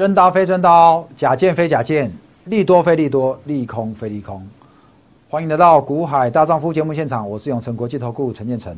[0.00, 2.10] 真刀非真刀，假剑非假剑，
[2.44, 4.48] 利多非利多，利空非利空。
[5.28, 8.74] 欢迎来到股海大丈夫节目现场，我是永成国际投顾陈建成。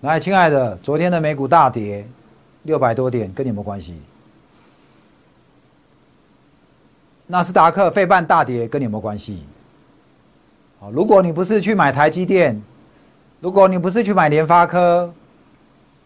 [0.00, 2.04] 来，亲爱的，昨天的美股大跌
[2.64, 3.94] 六百多点，跟你有没有关系？
[7.28, 9.44] 纳斯达克、费半大跌，跟你有没有关系？
[10.80, 12.60] 好，如果你不是去买台积电，
[13.38, 15.14] 如果你不是去买联发科。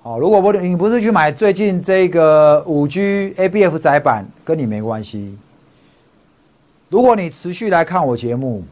[0.04, 5.34] 哦，如果不你不是去买最近这个五 G ABF 窄板，跟你没关系。
[6.90, 8.62] 如果你持续来看我节目，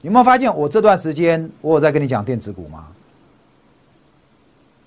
[0.00, 2.86] 有没有发现我这段时间我有在跟你讲电子股吗？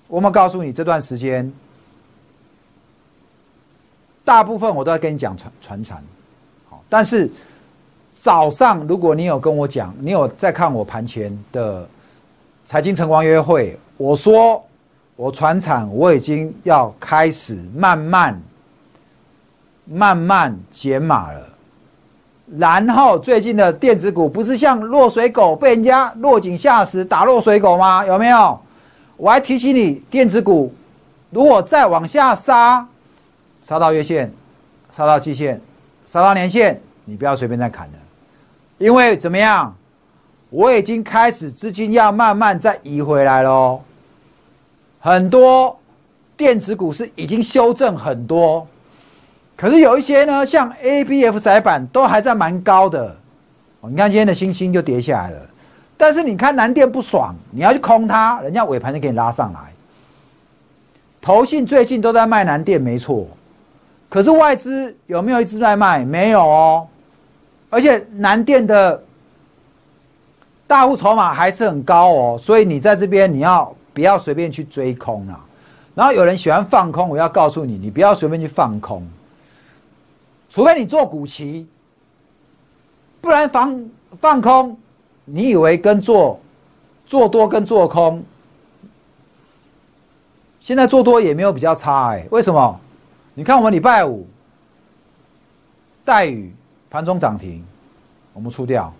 [0.08, 1.50] 我们告诉你这段时间，
[4.24, 6.02] 大部分我都在跟你讲传传产。
[6.68, 7.30] 好，但是
[8.16, 11.88] 早上如果你有跟我讲，你有在看我盘前的
[12.64, 14.60] 财经晨光约会，我说。
[15.22, 18.42] 我船厂我已经要开始慢慢、
[19.84, 21.48] 慢慢减码了，
[22.58, 28.04] 然后最近的电子股不是像落水狗被人家落井下石打落水狗吗？
[28.04, 28.58] 有没有？
[29.16, 30.74] 我还提醒你，电子股
[31.30, 32.84] 如果再往下杀，
[33.62, 34.28] 杀到月线、
[34.90, 35.60] 杀到季线、
[36.04, 37.94] 杀到年线，你不要随便再砍了，
[38.76, 39.72] 因为怎么样？
[40.50, 43.82] 我已经开始资金要慢慢再移回来喽。
[45.04, 45.76] 很多
[46.36, 48.64] 电子股是已经修正很多，
[49.56, 53.16] 可是有一些呢，像 A B F 窄板都还在蛮高的。
[53.80, 55.40] 你看今天的星星就跌下来了，
[55.96, 59.58] 但是你看南电不爽，你要去空它，人家尾盘就给你拉上来。
[61.20, 63.26] 投信最近都在卖南电，没错，
[64.08, 66.04] 可是外资有没有一直在卖？
[66.04, 66.86] 没有哦，
[67.70, 69.02] 而且南电的
[70.68, 73.74] 大户筹码还是很高哦，所以你在这边你要。
[73.94, 75.44] 不要随便去追空啊！
[75.94, 79.06] 然后有人喜欢放空，我要告诉你，你不要随便去放空，
[80.48, 81.68] 除非你做股期，
[83.20, 83.90] 不然放
[84.20, 84.78] 放空，
[85.26, 86.40] 你以为跟做
[87.06, 88.24] 做多跟做空，
[90.60, 92.26] 现在做多也没有比较差哎？
[92.30, 92.80] 为什么？
[93.34, 94.26] 你看我们礼拜五，
[96.04, 96.54] 待遇
[96.88, 97.62] 盘中涨停，
[98.32, 98.90] 我们出掉；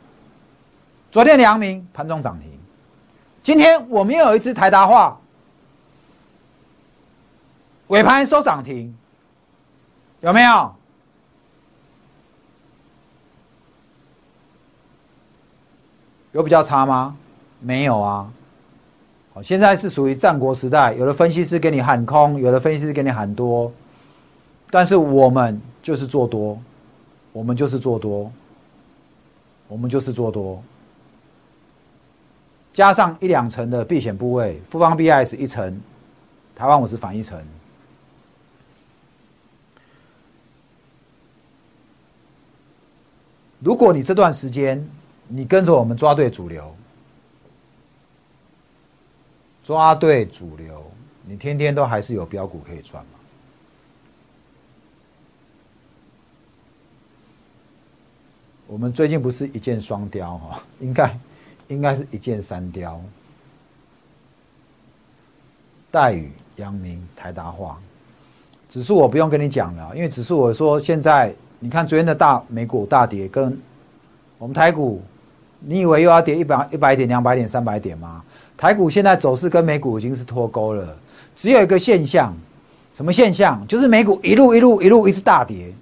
[1.11, 2.51] 昨天良明盘中涨停。
[3.43, 5.19] 今天我们又有一只台达化，
[7.89, 8.95] 尾盘收涨停，
[10.21, 10.75] 有没有？
[16.31, 17.17] 有比较差吗？
[17.61, 18.33] 没有啊。
[19.35, 23.73] 好现在是属于战国时代，有的分析师给你喊空，有的分析师给你喊多，
[24.71, 26.59] 但是我们就是做多，
[27.33, 28.31] 我们就是做多，
[29.69, 30.63] 我们就是做多。
[32.73, 35.81] 加上一两层的避险部位，富邦 BIS 一层，
[36.57, 37.43] 台湾五十反一层。
[43.61, 44.85] 如果你这段时间
[45.29, 46.75] 你跟着我们抓对主流，
[49.63, 50.91] 抓对主流，
[51.27, 53.11] 你天天都还是有标股可以赚嘛？
[58.67, 61.15] 我们最近不是一箭双雕哈，应该。
[61.73, 63.01] 应该是一箭三雕，
[65.91, 67.79] 待遇、阳明、台达化，
[68.69, 73.59] 指数我不用跟你讲了，因为指数我说现在你看昨天的大美股大跌，跟
[74.37, 75.01] 我们台股，
[75.61, 78.23] 你以为又要跌一百一百点、两百点、三百点吗？
[78.57, 80.95] 台股现在走势跟美股已经是脱钩了，
[81.35, 82.37] 只有一个现象，
[82.93, 83.67] 什么现象？
[83.67, 85.73] 就是美股一路一路一路一直大跌。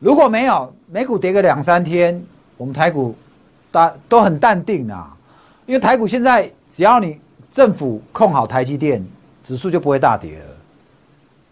[0.00, 2.20] 如果没有美股跌个两三天，
[2.56, 3.14] 我们台股。
[3.74, 5.12] 大都很淡定啊，
[5.66, 7.20] 因为台股现在只要你
[7.50, 9.04] 政府控好台积电，
[9.42, 10.44] 指数就不会大跌了。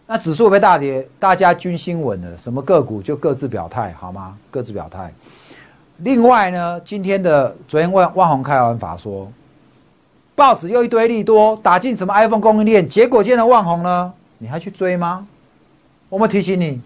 [0.07, 4.37] 那指数会大跌，大家均心稳了，什么个股就各自表态好吗？
[4.49, 5.13] 各自表态。
[5.97, 9.29] 另外呢，今天的昨天万万宏开完法说，
[10.33, 15.27] 报纸又一堆利多打进什么 iPhone 供应链，结果见到万宏呢，你还去追吗？
[16.07, 16.81] 我们提醒你，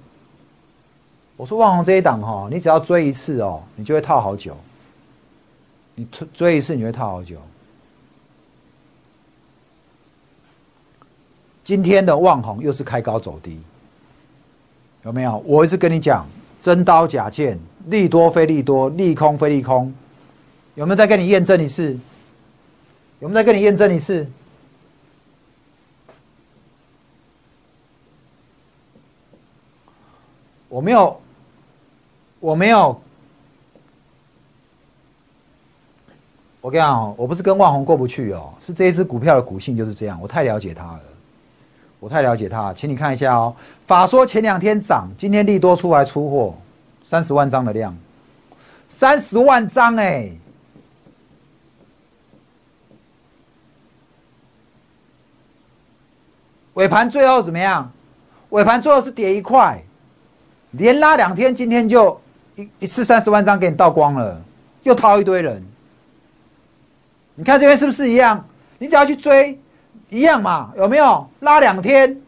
[1.35, 4.57] 我说万宏这一档哈，你只要追一次哦，你就会套好久。
[5.99, 7.41] 你追一次，你会套好久。
[11.63, 13.59] 今天的望红又是开高走低，
[15.03, 15.39] 有没有？
[15.39, 16.27] 我一直跟你讲，
[16.61, 19.91] 真刀假剑，利多非利多，利空非利空，
[20.75, 21.97] 有没有再跟你验证一次？
[23.19, 24.29] 有没有再跟你验证一次？
[30.69, 31.19] 我没有，
[32.39, 33.01] 我没有。
[36.61, 40.99] 我跟你讲，我不是跟万红过不去哦，是这一只股票的股性就是这样，我太了解它了。
[41.99, 43.55] 我太了解它，请你看一下哦。
[43.87, 46.53] 法说前两天涨，今天利多出来出货，
[47.03, 47.97] 三十万张的量，
[48.87, 50.29] 三十万张哎。
[56.75, 57.91] 尾盘最后怎么样？
[58.49, 59.81] 尾盘最后是跌一块，
[60.71, 62.21] 连拉两天，今天就
[62.55, 64.39] 一一次三十万张给你倒光了，
[64.83, 65.65] 又掏一堆人。
[67.39, 68.43] 你看这边是不是一样？
[68.79, 69.59] 你只要去追，
[70.09, 70.73] 一样嘛？
[70.75, 72.19] 有没有拉两天，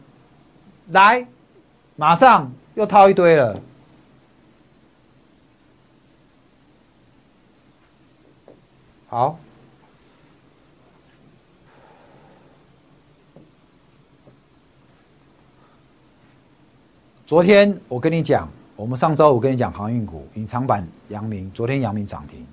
[0.90, 1.26] 来，
[1.96, 3.60] 马上又套一堆了。
[9.08, 9.36] 好。
[17.26, 22.46] 昨天我跟你讲，我们上周我跟你讲航运股隐藏版阳明，昨天阳明涨停，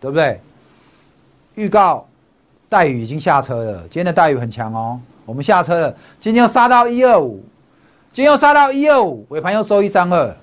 [0.00, 0.40] 对不对？
[1.56, 2.06] 预告
[2.68, 7.44] 待遇已经下车了，今天的待遇很强哦，我们下车了，今天又杀到一二五，
[8.12, 10.34] 今天又杀到一二五，尾盘又收一三二，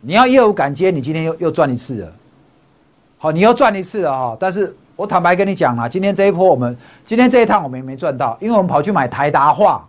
[0.00, 2.12] 你要一二五敢接，你今天又又赚一次了，
[3.18, 9.86] 好，你又赚一次了哈，但是我坦白跟你讲啦，今天这一波我们今天这一趟我们也没赚到，因为我们跑去买台达化，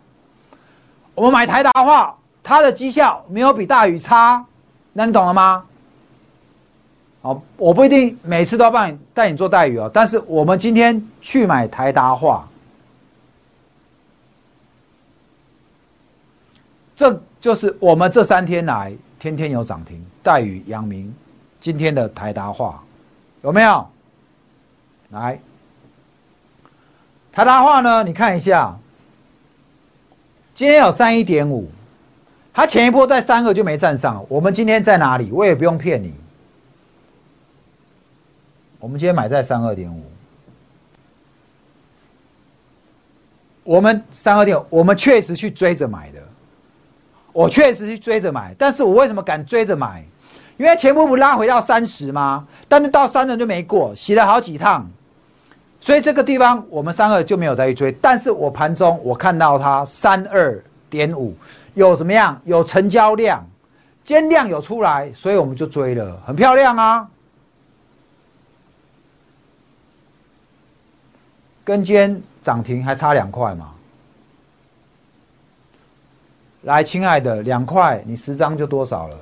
[1.15, 2.15] 我们买台达化。
[2.43, 4.43] 它的绩效没有比大宇差，
[4.93, 5.63] 那你懂了吗？
[7.21, 12.47] 好，我不一定每次都要帮你带你做待遇哦，但是我们今天去买台达化，
[16.95, 21.13] 这就是我们这三天来天天有涨停，待遇阳明
[21.59, 22.83] 今天的台达化
[23.43, 23.87] 有没有？
[25.11, 25.39] 来，
[27.31, 28.03] 台达化呢？
[28.03, 28.75] 你看一下，
[30.55, 31.69] 今天有三一点五。
[32.53, 35.31] 它前一波在三个就没站上，我们今天在哪里？
[35.31, 36.13] 我也不用骗你，
[38.81, 40.03] 我们今天买在三二点五，
[43.63, 46.19] 我们三二点，我们确实去追着买的，
[47.31, 50.03] 我确实去追着买，但是我为什么敢追着买？
[50.57, 52.47] 因为前波不拉回到三十吗？
[52.67, 54.89] 但是到三十就没过，洗了好几趟，
[55.79, 61.35] 所以这个地方我们三二就没有再去追，但是我盘中我看到它三二点五。
[61.75, 62.41] 有怎么样？
[62.45, 63.47] 有成交量，
[64.03, 67.07] 天量有出来，所以我们就追了，很漂亮啊。
[71.63, 73.73] 跟今天涨停还差两块嘛？
[76.63, 79.17] 来，亲爱的，两块，你十张就多少了？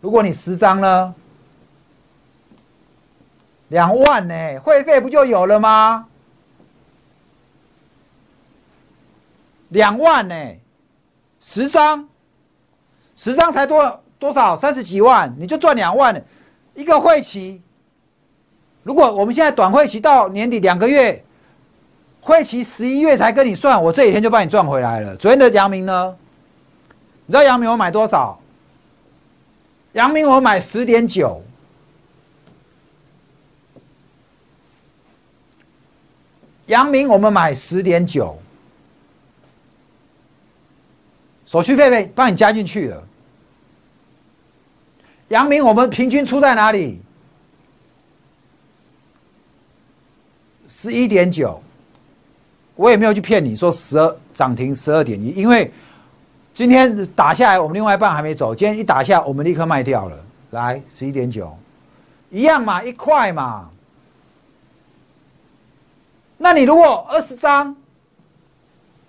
[0.00, 1.14] 如果你十张呢？
[3.68, 4.58] 两万呢？
[4.60, 6.06] 会费不就有了吗？
[9.70, 10.34] 两万呢？
[11.40, 12.06] 十张，
[13.16, 14.54] 十张才多多少？
[14.54, 16.22] 三十几万，你就赚两万
[16.74, 17.62] 一个会期，
[18.84, 21.24] 如果我们现在短会期到年底两个月，
[22.20, 25.16] 会期十一月才跟你算，我这几天就帮你赚回来了。
[25.16, 26.14] 昨天的阳明呢？
[27.26, 28.38] 你知道阳明我买多少？
[29.94, 31.42] 阳明我买十点九，
[36.66, 38.38] 阳明我们买十点九。
[41.46, 43.02] 手续费费帮你加进去了。
[45.28, 47.00] 阳明，我们平均出在哪里？
[50.84, 51.58] 十一点九，
[52.76, 55.72] 我也没有去骗你说十二涨停十二点一，因为
[56.52, 60.16] 今天打下来，我们另外一半还没走，今天一打下，我们立刻卖掉了。
[60.50, 61.56] 来，十一点九，
[62.28, 63.70] 一样嘛，一块嘛。
[66.36, 67.74] 那你如果二十张？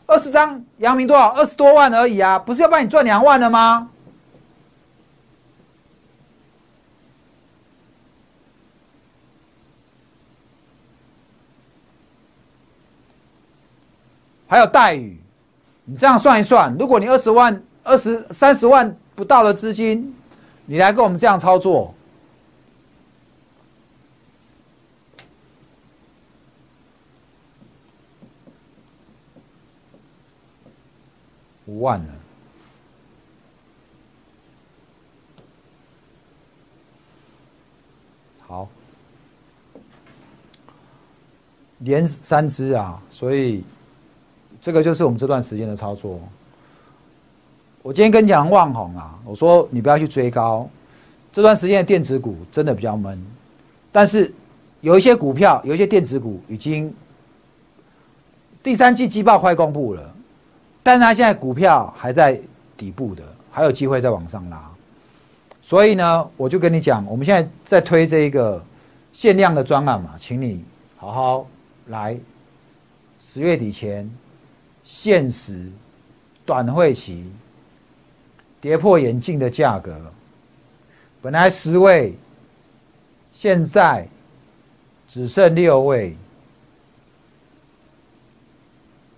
[0.05, 1.27] 二十张，阳明多少？
[1.31, 3.89] 二十多万而已啊，不是要帮你赚两万了吗？
[14.55, 15.19] 还有待遇，
[15.83, 20.15] 你这样算一算，如果你二十万、二十三十万不到的资金，
[20.65, 21.93] 你来跟我们这样操作。
[31.65, 32.05] 五万了，
[38.47, 38.69] 好，
[41.79, 43.61] 连三只啊，所以
[44.65, 46.19] 这个就是我们这段时间的操作。
[47.83, 50.67] 我今天跟你讲万红啊，我说你不要去追高，
[51.31, 53.23] 这段时间的电子股真的比较闷，
[53.91, 54.33] 但是
[54.81, 56.91] 有一些股票，有一些电子股已经
[58.63, 60.11] 第三季季报快公布了。
[60.81, 62.39] 但是它现在股票还在
[62.75, 64.67] 底部的，还有机会再往上拉，
[65.61, 68.59] 所以呢，我就跟你讲，我们现在在推这一个
[69.13, 70.65] 限量的专案嘛，请你
[70.97, 71.47] 好好
[71.85, 72.17] 来，
[73.19, 74.09] 十月底前
[74.85, 75.69] 限时
[76.45, 77.29] 短会期
[78.61, 79.99] 跌破眼镜的价格，
[81.21, 82.13] 本来十位，
[83.33, 84.07] 现在
[85.07, 86.15] 只剩六位，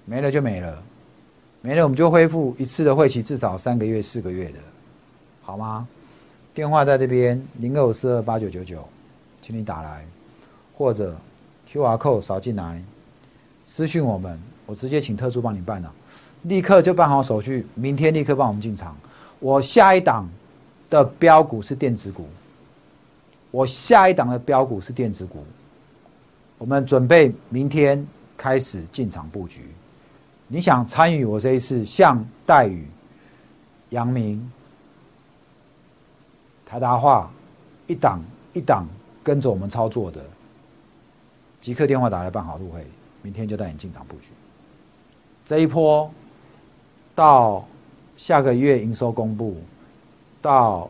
[0.05, 0.81] 没了就没了，
[1.61, 4.59] 没了我们就恢复一次的会期，至少三个月、四个月的，
[5.41, 5.87] 好吗？
[6.53, 8.87] 电话在这边零二五四二八九九九，
[9.41, 10.05] 请你打来，
[10.75, 11.15] 或者
[11.67, 12.81] Q R code 扫进来，
[13.67, 15.91] 私讯我们，我直接请特助帮你办了，
[16.43, 18.95] 立刻就办好手续，明天立刻帮我们进场。
[19.39, 20.27] 我下一档
[20.89, 22.27] 的标股是电子股，
[23.49, 25.43] 我下一档的标股是电子股，
[26.57, 28.05] 我们准备明天
[28.37, 29.61] 开始进场布局。
[30.47, 32.85] 你想参与我这一次像戴宇、
[33.89, 34.51] 阳明？
[36.65, 37.31] 台达化
[37.87, 38.21] 一档
[38.51, 38.85] 一档
[39.23, 40.21] 跟着我们操作的，
[41.61, 42.85] 即刻电话打来办好入会，
[43.21, 44.27] 明天就带你进场布局。
[45.47, 46.11] 这一波
[47.15, 47.65] 到
[48.17, 49.55] 下个月营收公布，
[50.41, 50.89] 到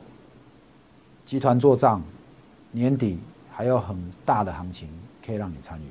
[1.28, 2.02] 集团做账，
[2.72, 3.20] 年底
[3.54, 3.96] 还有很
[4.26, 4.90] 大的行情
[5.24, 5.84] 可以让你参与。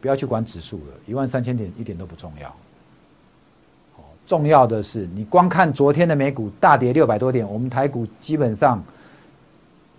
[0.00, 2.54] 不要去管指数了，一万三千点一点都不重要。
[4.24, 8.80] 重要的是你光看昨天的美股大跌六百多点，我们台股基本上。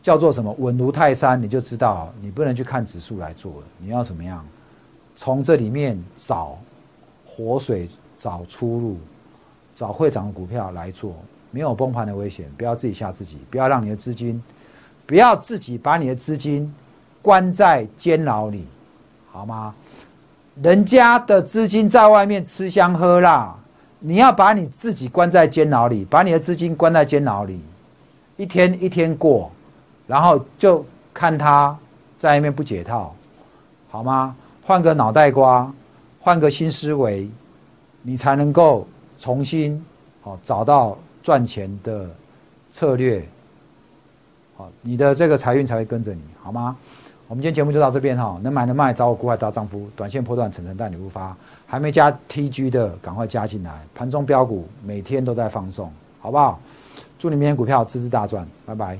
[0.02, 4.44] 叫做什么稳如泰山，你就知道你不能去看指数来做，你要怎么样？
[5.14, 6.58] 从这里面找
[7.36, 8.98] 活水，找出路，
[9.76, 11.16] 找会涨的股票来做，
[11.50, 14.42] 没有崩盘的危险，不要自己吓自己，不要让你的资金，
[15.06, 16.74] 不要自己把你的资金
[17.22, 18.68] 关在监牢里，
[19.32, 19.74] 好吗？
[20.62, 23.56] 人家的资金在外面吃香喝辣，
[24.00, 27.62] 你要把你自己关在监牢里，把你的资金关在监牢里，
[28.36, 29.50] 一天一天过。
[30.08, 31.78] 然后就看他
[32.20, 33.16] 在外面不解套，
[33.90, 34.36] 好吗？
[34.64, 35.72] 换个脑袋瓜，
[36.22, 37.28] 换个新思维，
[38.04, 38.88] 你才能够
[39.18, 39.84] 重新
[40.22, 42.08] 好找到赚钱的
[42.72, 43.28] 策略，
[44.56, 46.78] 好，你的这个财运才会跟着你，好吗？
[47.28, 51.36] 我们今天节目就到这边哈，能买能卖找我股海大丈夫，短线破断层层带你入发，
[51.66, 56.60] 还没加 TG 的赶快加进来，盘中标股每天都在放送，好不好？
[57.18, 59.00] 祝你明天股票支支大赚，拜拜。